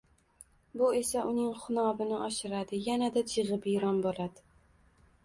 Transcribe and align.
Bu 0.81 0.87
esa, 0.99 1.25
uning 1.31 1.51
xunobini 1.63 2.17
oshiradi, 2.29 2.79
yanada 2.87 3.23
jig`ibiyron 3.35 4.01
bo`ladi 4.07 4.43